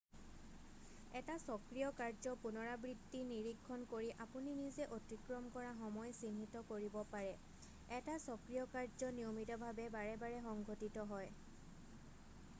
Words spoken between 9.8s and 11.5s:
বাৰে বাৰে সংঘটিত হয়